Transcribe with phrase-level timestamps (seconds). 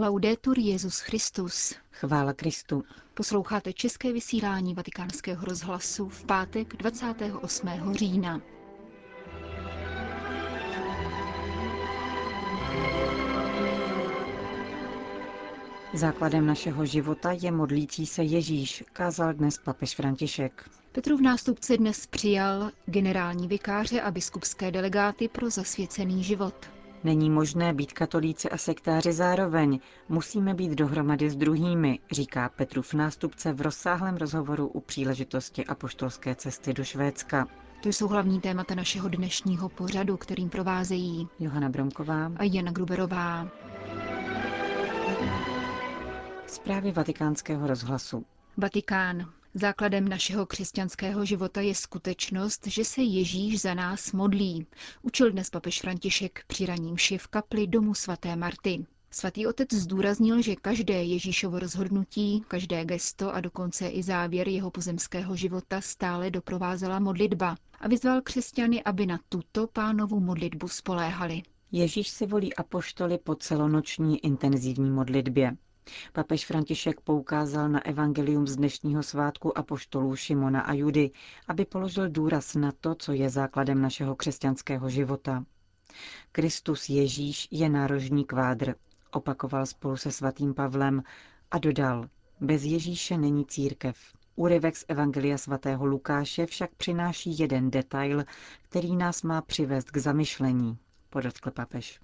[0.00, 1.74] Laudetur Jezus Christus.
[1.90, 2.84] Chvála Kristu.
[3.14, 7.68] Posloucháte české vysílání Vatikánského rozhlasu v pátek 28.
[7.92, 8.40] října.
[15.94, 20.70] Základem našeho života je modlící se Ježíš, kázal dnes papež František.
[20.92, 26.77] Petrův nástupce dnes přijal generální vikáře a biskupské delegáty pro zasvěcený život.
[27.04, 29.80] Není možné být katolíci a sektáři zároveň.
[30.08, 36.72] Musíme být dohromady s druhými, říká Petrův nástupce v rozsáhlém rozhovoru u příležitosti apoštolské cesty
[36.72, 37.46] do Švédska.
[37.82, 43.48] To jsou hlavní témata našeho dnešního pořadu, kterým provázejí Johana Bromková a Jana Gruberová.
[46.46, 48.24] Zprávy vatikánského rozhlasu.
[48.56, 49.37] Vatikán.
[49.60, 54.66] Základem našeho křesťanského života je skutečnost, že se Ježíš za nás modlí,
[55.02, 58.86] učil dnes papež František při raním v kapli domu svaté Marty.
[59.10, 65.36] Svatý otec zdůraznil, že každé Ježíšovo rozhodnutí, každé gesto a dokonce i závěr jeho pozemského
[65.36, 71.42] života stále doprovázela modlitba a vyzval křesťany, aby na tuto pánovu modlitbu spoléhali.
[71.72, 75.56] Ježíš si volí apoštoly po celonoční intenzivní modlitbě.
[76.12, 81.10] Papež František poukázal na evangelium z dnešního svátku apoštolů Šimona a Judy,
[81.48, 85.44] aby položil důraz na to, co je základem našeho křesťanského života.
[86.32, 88.74] Kristus Ježíš je nárožní kvádr,
[89.10, 91.02] opakoval spolu se svatým Pavlem
[91.50, 92.08] a dodal,
[92.40, 93.96] bez Ježíše není církev.
[94.36, 98.24] Úryvek z Evangelia svatého Lukáše však přináší jeden detail,
[98.62, 100.78] který nás má přivést k zamyšlení
[101.10, 102.00] podotkl papež.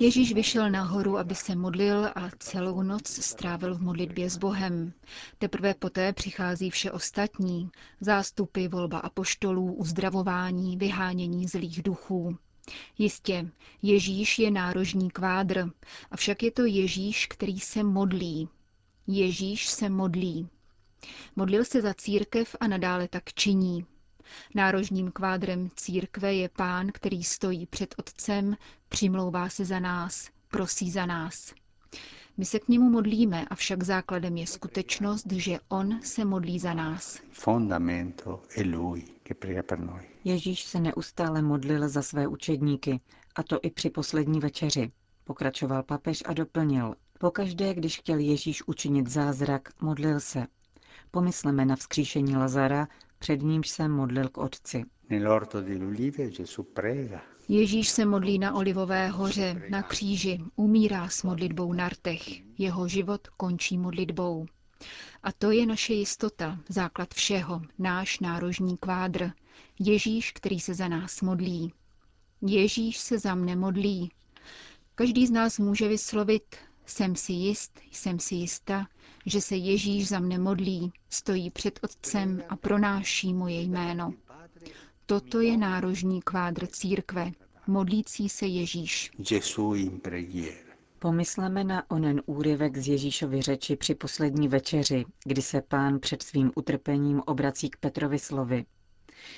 [0.00, 4.92] Ježíš vyšel nahoru, aby se modlil a celou noc strávil v modlitbě s Bohem.
[5.38, 12.38] Teprve poté přichází vše ostatní, zástupy, volba apoštolů, uzdravování, vyhánění zlých duchů.
[12.98, 13.50] Jistě,
[13.82, 15.70] Ježíš je nárožní kvádr,
[16.10, 18.48] avšak je to Ježíš, který se modlí.
[19.06, 20.48] Ježíš se modlí.
[21.36, 23.86] Modlil se za církev a nadále tak činí.
[24.54, 28.56] Nárožním kvádrem církve je pán, který stojí před otcem,
[28.88, 31.54] přimlouvá se za nás, prosí za nás.
[32.36, 37.20] My se k němu modlíme, avšak základem je skutečnost, že on se modlí za nás.
[40.24, 43.00] Ježíš se neustále modlil za své učedníky,
[43.34, 44.92] a to i při poslední večeři.
[45.24, 46.94] Pokračoval papež a doplnil.
[47.18, 50.46] Pokaždé, když chtěl Ježíš učinit zázrak, modlil se.
[51.10, 52.88] Pomysleme na vzkříšení Lazara,
[53.22, 54.84] před nímž se modlil k otci.
[57.48, 62.22] Ježíš se modlí na Olivové hoře, na kříži, umírá s modlitbou na rtech.
[62.58, 64.46] Jeho život končí modlitbou.
[65.22, 69.30] A to je naše jistota, základ všeho, náš nárožní kvádr.
[69.78, 71.72] Ježíš, který se za nás modlí.
[72.40, 74.10] Ježíš se za mne modlí.
[74.94, 76.56] Každý z nás může vyslovit,
[76.86, 78.86] jsem si jist, jsem si jista,
[79.26, 84.14] že se Ježíš za mne modlí, stojí před Otcem a pronáší moje jméno.
[85.06, 87.30] Toto je nárožní kvádr církve,
[87.66, 89.10] modlící se Ježíš.
[90.98, 96.52] Pomysleme na onen úryvek z Ježíšovy řeči při poslední večeři, kdy se pán před svým
[96.54, 98.64] utrpením obrací k Petrovi slovy.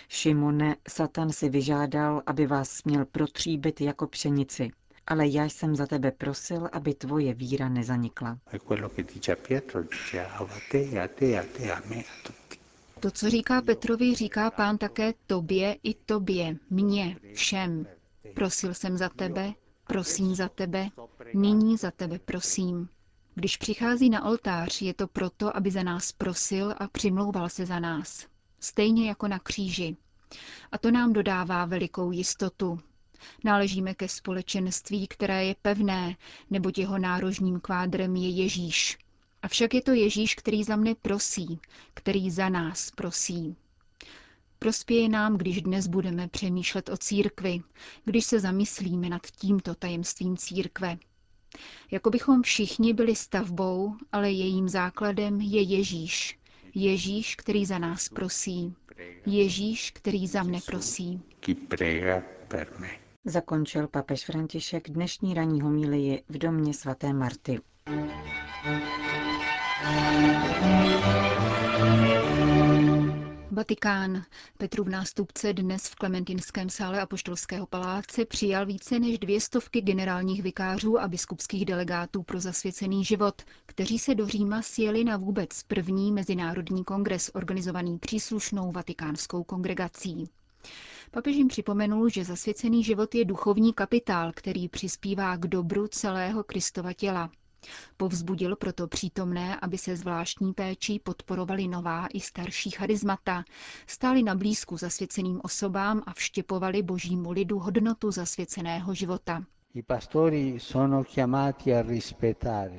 [0.08, 4.70] Šimone, Satan si vyžádal, aby vás směl protříbit jako pšenici
[5.06, 8.38] ale já jsem za tebe prosil, aby tvoje víra nezanikla.
[13.00, 17.86] To, co říká Petrovi, říká pán také tobě i tobě, mně, všem.
[18.34, 19.52] Prosil jsem za tebe,
[19.86, 20.88] prosím za tebe,
[21.34, 22.88] nyní za tebe prosím.
[23.34, 27.80] Když přichází na oltář, je to proto, aby za nás prosil a přimlouval se za
[27.80, 28.26] nás.
[28.60, 29.96] Stejně jako na kříži.
[30.72, 32.80] A to nám dodává velikou jistotu,
[33.44, 36.16] Náležíme ke společenství, které je pevné,
[36.50, 38.98] neboť jeho nárožním kvádrem je Ježíš.
[39.42, 41.60] Avšak je to Ježíš, který za mne prosí,
[41.94, 43.56] který za nás prosí.
[44.58, 47.60] Prospěje nám, když dnes budeme přemýšlet o církvi,
[48.04, 50.98] když se zamyslíme nad tímto tajemstvím církve.
[51.90, 56.38] Jako bychom všichni byli stavbou, ale jejím základem je Ježíš.
[56.74, 58.74] Ježíš, který za nás prosí.
[59.26, 61.20] Ježíš, který za mne prosí.
[63.26, 67.60] Zakončil papež František dnešní ranní homílii v domě svaté Marty.
[73.50, 74.22] Vatikán.
[74.58, 80.98] Petrův nástupce dnes v Klementinském sále Apoštolského paláce přijal více než dvě stovky generálních vikářů
[81.00, 86.84] a biskupských delegátů pro zasvěcený život, kteří se do Říma sjeli na vůbec první mezinárodní
[86.84, 90.28] kongres organizovaný příslušnou vatikánskou kongregací.
[91.14, 96.92] Papež jim připomenul, že zasvěcený život je duchovní kapitál, který přispívá k dobru celého Kristova
[96.92, 97.30] těla.
[97.96, 103.44] Povzbudil proto přítomné, aby se zvláštní péčí podporovali nová i starší charizmata,
[103.86, 109.44] stáli na blízku zasvěceným osobám a vštěpovali božímu lidu hodnotu zasvěceného života.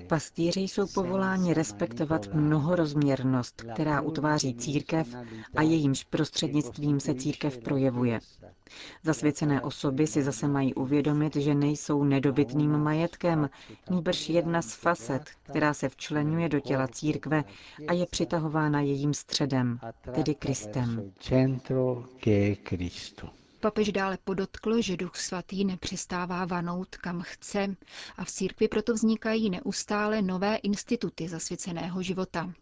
[0.07, 5.07] Pastýři jsou povoláni respektovat mnohorozměrnost, která utváří církev
[5.55, 8.19] a jejímž prostřednictvím se církev projevuje.
[9.03, 13.49] Zasvěcené osoby si zase mají uvědomit, že nejsou nedobytným majetkem,
[13.89, 17.43] nýbrž jedna z facet, která se včlenuje do těla církve
[17.87, 19.79] a je přitahována jejím středem,
[20.13, 21.11] tedy Kristem.
[23.65, 27.75] Papež dále podotkl, že Duch Svatý nepřestává vanout kam chce
[28.17, 32.53] a v církvi proto vznikají neustále nové instituty zasvěceného života.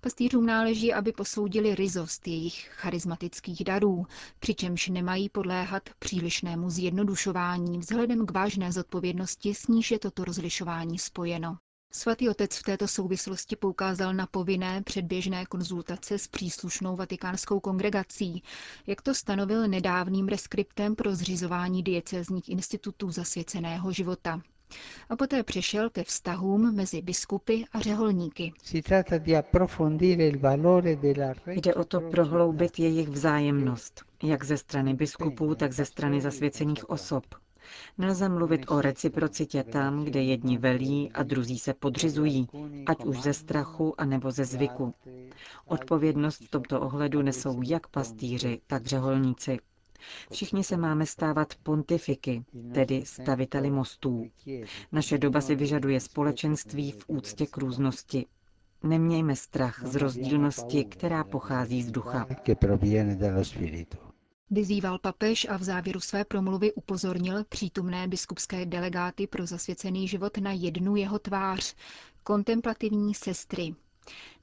[0.00, 4.06] Pastýřům náleží, aby posoudili ryzost jejich charismatických darů,
[4.38, 11.56] přičemž nemají podléhat přílišnému zjednodušování vzhledem k vážné zodpovědnosti, s níž je toto rozlišování spojeno.
[11.96, 18.42] Svatý otec v této souvislosti poukázal na povinné předběžné konzultace s příslušnou vatikánskou kongregací,
[18.86, 24.40] jak to stanovil nedávným reskriptem pro zřizování diecézních institutů zasvěceného života.
[25.08, 28.52] A poté přešel ke vztahům mezi biskupy a řeholníky.
[31.46, 37.24] Jde o to prohloubit jejich vzájemnost, jak ze strany biskupů, tak ze strany zasvěcených osob,
[37.98, 42.48] Nelze mluvit o reciprocitě tam, kde jedni velí a druzí se podřizují,
[42.86, 44.94] ať už ze strachu a nebo ze zvyku.
[45.66, 49.58] Odpovědnost v tomto ohledu nesou jak pastýři, tak řeholníci.
[50.32, 52.44] Všichni se máme stávat pontifiky,
[52.74, 54.26] tedy staviteli mostů.
[54.92, 58.26] Naše doba si vyžaduje společenství v úctě k různosti.
[58.82, 62.26] Nemějme strach z rozdílnosti, která pochází z ducha.
[64.50, 70.52] Vyzýval papež a v závěru své promluvy upozornil přítomné biskupské delegáty pro zasvěcený život na
[70.52, 71.74] jednu jeho tvář,
[72.22, 73.74] kontemplativní sestry,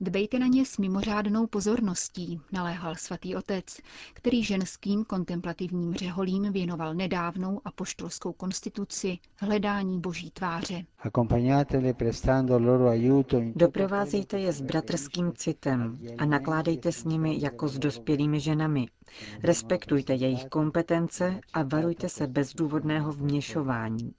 [0.02, 3.78] Dbejte na ně s mimořádnou pozorností, naléhal svatý otec,
[4.14, 10.86] který ženským kontemplativním řeholím věnoval nedávnou apoštolskou konstituci hledání boží tváře.
[13.56, 18.88] Doprovázejte je s bratrským citem a nakládejte s nimi jako s dospělými ženami.
[19.44, 24.14] Respektujte jejich kompetence a varujte se bezdůvodného vměšování.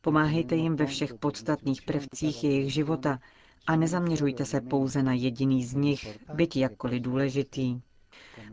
[0.00, 3.18] Pomáhejte jim ve všech podstatných prvcích jejich života,
[3.66, 7.80] a nezaměřujte se pouze na jediný z nich, byť jakkoliv důležitý.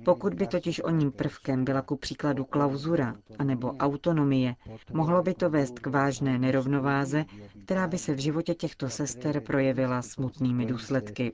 [0.05, 4.55] Pokud by totiž o ním prvkem byla ku příkladu klauzura anebo autonomie,
[4.93, 7.25] mohlo by to vést k vážné nerovnováze,
[7.65, 11.33] která by se v životě těchto sester projevila smutnými důsledky.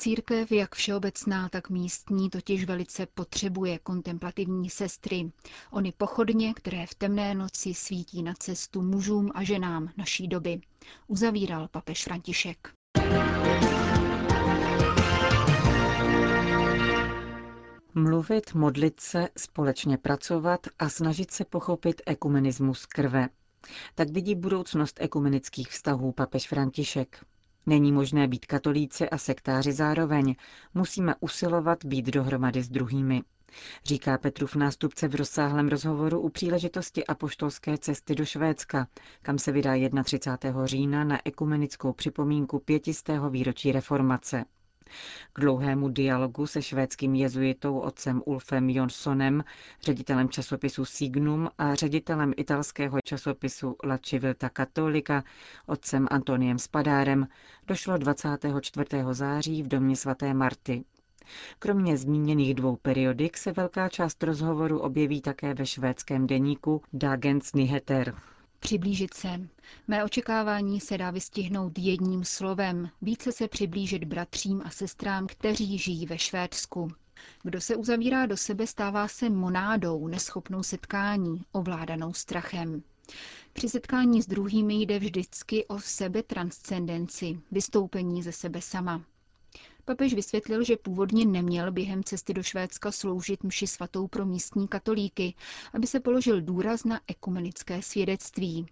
[0.00, 5.32] Církev, jak všeobecná, tak místní, totiž velice potřebuje kontemplativní sestry.
[5.70, 10.60] Ony pochodně, které v temné noci svítí na cestu mužům a ženám naší doby.
[11.06, 12.68] Uzavíral papež František.
[17.94, 23.28] Mluvit, modlit se, společně pracovat a snažit se pochopit ekumenismus krve.
[23.94, 27.24] Tak vidí budoucnost ekumenických vztahů papež František.
[27.68, 30.34] Není možné být katolíci a sektáři zároveň.
[30.74, 33.22] Musíme usilovat být dohromady s druhými.
[33.84, 38.86] Říká Petrův nástupce v rozsáhlém rozhovoru u příležitosti apoštolské cesty do Švédska,
[39.22, 39.72] kam se vydá
[40.04, 40.66] 31.
[40.66, 44.44] října na ekumenickou připomínku pětistého výročí reformace.
[45.32, 49.44] K dlouhému dialogu se švédským jezuitou otcem Ulfem Jonssonem,
[49.82, 55.24] ředitelem časopisu Signum a ředitelem italského časopisu La Civilta Cattolica,
[55.66, 57.28] otcem Antoniem Spadárem,
[57.66, 58.86] došlo 24.
[59.12, 60.84] září v domě svaté Marty.
[61.58, 68.14] Kromě zmíněných dvou periodik se velká část rozhovoru objeví také ve švédském deníku Dagens Nyheter.
[68.60, 69.48] Přiblížit se.
[69.88, 72.90] Mé očekávání se dá vystihnout jedním slovem.
[73.02, 76.88] Více se přiblížit bratřím a sestrám, kteří žijí ve Švédsku.
[77.42, 82.82] Kdo se uzavírá do sebe, stává se monádou, neschopnou setkání, ovládanou strachem.
[83.52, 89.04] Při setkání s druhými jde vždycky o sebetranscendenci, vystoupení ze sebe sama.
[89.88, 95.34] Papež vysvětlil, že původně neměl během cesty do Švédska sloužit mši svatou pro místní katolíky,
[95.74, 98.66] aby se položil důraz na ekumenické svědectví.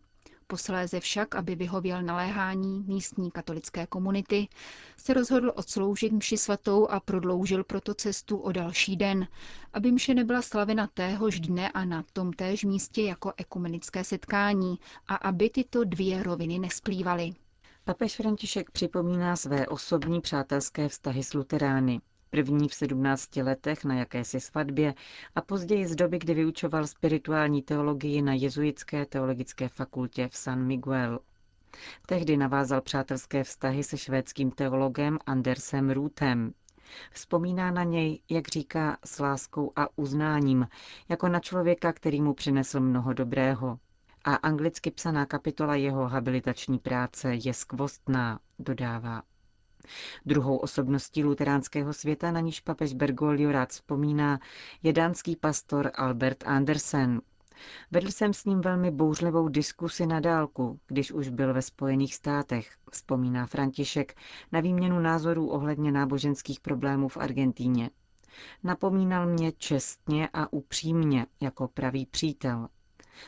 [0.46, 4.49] Posléze však, aby vyhověl naléhání místní katolické komunity,
[4.96, 9.28] se rozhodl odsloužit mši svatou a prodloužil proto cestu o další den,
[9.73, 15.14] aby mše nebyla slavena téhož dne a na tom též místě jako ekumenické setkání a
[15.14, 17.35] aby tyto dvě roviny nesplývaly.
[17.88, 22.00] Papež František připomíná své osobní přátelské vztahy s luterány.
[22.31, 24.95] první v 17 letech na jakési svatbě
[25.35, 31.19] a později z doby, kdy vyučoval spirituální teologii na jezuitské teologické fakultě v San Miguel.
[32.07, 36.52] Tehdy navázal přátelské vztahy se švédským teologem Andersem Ruthem.
[37.11, 40.69] Vzpomíná na něj, jak říká, s láskou a uznáním,
[41.09, 43.78] jako na člověka, který mu přinesl mnoho dobrého.
[44.26, 49.23] A anglicky psaná kapitola jeho habilitační práce je skvostná, dodává.
[50.26, 54.40] Druhou osobností luteránského světa, na níž papež Bergoglio rád vzpomíná,
[54.83, 57.21] je dánský pastor Albert Andersen.
[57.90, 62.71] Vedl jsem s ním velmi bouřlivou diskusi na dálku, když už byl ve Spojených státech,
[62.90, 64.14] vzpomíná František
[64.52, 67.90] na výměnu názorů ohledně náboženských problémů v Argentíně.
[68.62, 72.68] Napomínal mě čestně a upřímně, jako pravý přítel.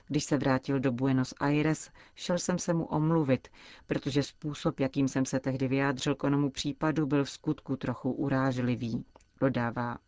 [0.06, 3.48] Když se vrátil do Buenos Aires, šel jsem se mu omluvit,
[3.86, 9.04] protože způsob, jakým jsem se tehdy vyjádřil k onomu případu, byl v skutku trochu urážlivý,
[9.40, 9.98] dodává.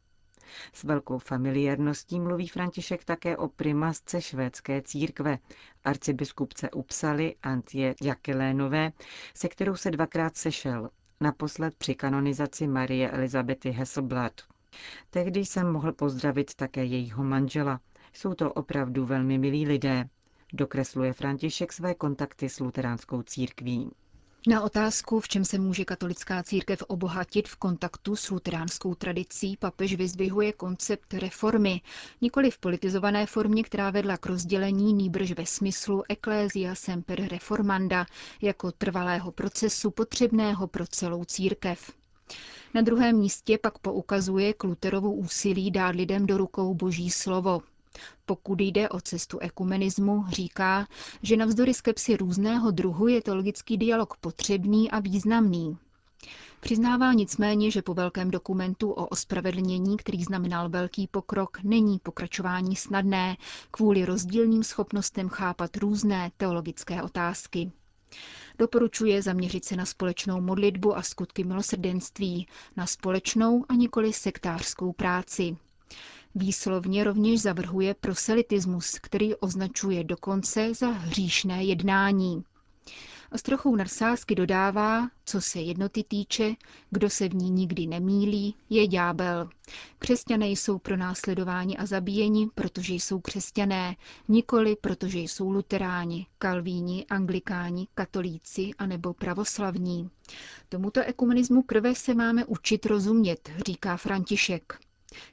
[0.73, 5.39] S velkou familiárností mluví František také o primasce švédské církve,
[5.85, 8.93] arcibiskupce Upsaly Antje Jakelénové,
[9.35, 14.33] se kterou se dvakrát sešel, naposled při kanonizaci Marie Elizabety Hesselblad.
[15.11, 17.81] Tehdy jsem mohl pozdravit také jejího manžela,
[18.13, 20.09] jsou to opravdu velmi milí lidé,
[20.53, 23.91] dokresluje František své kontakty s luteránskou církví.
[24.47, 29.95] Na otázku, v čem se může katolická církev obohatit v kontaktu s luteránskou tradicí, papež
[29.95, 31.81] vyzdvihuje koncept reformy,
[32.21, 38.07] nikoli v politizované formě, která vedla k rozdělení, nýbrž ve smyslu Ecclesia semper reformanda,
[38.43, 41.93] jako trvalého procesu potřebného pro celou církev.
[42.75, 47.63] Na druhém místě pak poukazuje k Luterovu úsilí dát lidem do rukou boží slovo,
[48.27, 50.87] pokud jde o cestu ekumenismu, říká,
[51.23, 55.79] že navzdory skepsi různého druhu je teologický dialog potřebný a významný.
[56.61, 63.37] Přiznává nicméně, že po velkém dokumentu o ospravedlnění, který znamenal velký pokrok, není pokračování snadné
[63.71, 67.73] kvůli rozdílným schopnostem chápat různé teologické otázky.
[68.59, 75.57] Doporučuje zaměřit se na společnou modlitbu a skutky milosrdenství, na společnou a nikoli sektářskou práci.
[76.35, 82.45] Výslovně rovněž zavrhuje proselitismus, který označuje dokonce za hříšné jednání.
[83.33, 86.55] A s trochou nadsázky dodává, co se jednoty týče,
[86.91, 89.49] kdo se v ní nikdy nemílí, je ďábel.
[89.99, 93.97] Křesťané jsou pro následování a zabíjeni, protože jsou křesťané,
[94.29, 100.11] nikoli protože jsou luteráni, kalvíni, anglikáni, katolíci anebo pravoslavní.
[100.69, 104.79] Tomuto ekumenismu krve se máme učit rozumět, říká František.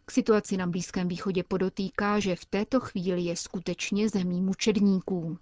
[0.05, 5.37] K situaci na Blízkém východě podotýká, že v této chvíli je skutečně zemí mučedníků.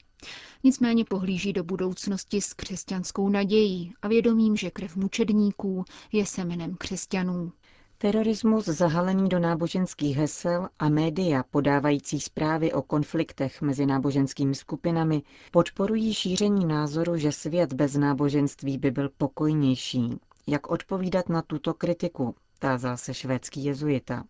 [0.63, 7.51] Nicméně pohlíží do budoucnosti s křesťanskou nadějí a vědomím, že krev mučedníků je semenem křesťanů.
[7.97, 16.13] Terorismus zahalený do náboženských hesel a média podávající zprávy o konfliktech mezi náboženskými skupinami podporují
[16.13, 20.19] šíření názoru, že svět bez náboženství by byl pokojnější.
[20.47, 24.23] Jak odpovídat na tuto kritiku, tázal se švédský jezuita.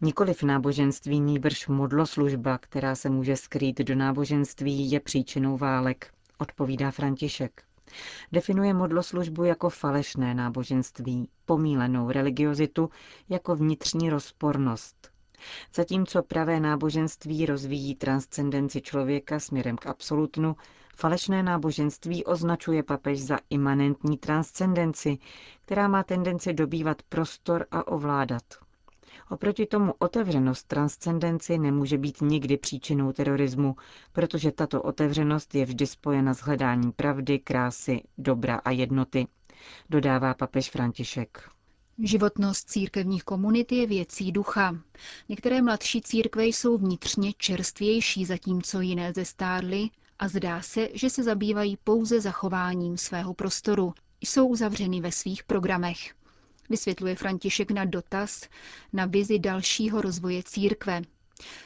[0.00, 7.62] Nikoliv náboženství nýbrž modloslužba, která se může skrýt do náboženství, je příčinou válek, odpovídá František.
[8.32, 12.90] Definuje modloslužbu jako falešné náboženství, pomílenou religiozitu
[13.28, 15.10] jako vnitřní rozpornost.
[15.74, 20.56] Zatímco pravé náboženství rozvíjí transcendenci člověka směrem k absolutnu,
[20.96, 25.18] falešné náboženství označuje papež za imanentní transcendenci,
[25.64, 28.42] která má tendenci dobývat prostor a ovládat.
[29.30, 33.76] Oproti tomu otevřenost transcendenci nemůže být nikdy příčinou terorismu,
[34.12, 39.26] protože tato otevřenost je vždy spojena s hledáním pravdy, krásy, dobra a jednoty,
[39.90, 41.50] dodává papež František.
[42.02, 44.76] Životnost církevních komunit je věcí ducha.
[45.28, 51.76] Některé mladší církve jsou vnitřně čerstvější, zatímco jiné zestárly a zdá se, že se zabývají
[51.84, 53.94] pouze zachováním svého prostoru.
[54.20, 56.14] Jsou uzavřeny ve svých programech.
[56.70, 58.48] Vysvětluje František na dotaz
[58.92, 61.02] na vizi dalšího rozvoje církve.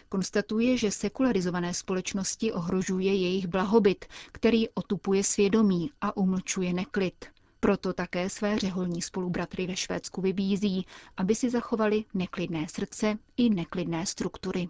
[0.09, 7.34] Konstatuje, že sekularizované společnosti ohrožuje jejich blahobyt, který otupuje svědomí a umlčuje neklid.
[7.65, 14.07] Proto také své řeholní spolubratry ve Švédsku vybízí, aby si zachovali neklidné srdce i neklidné
[14.07, 14.69] struktury.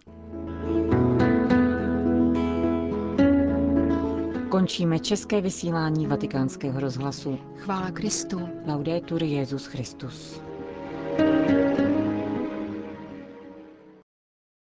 [4.49, 7.39] Končíme české vysílání vatikánského rozhlasu.
[7.57, 8.49] Chvála Kristu.
[8.67, 10.41] Laudetur Jezus Christus.
[11.17, 11.54] thank you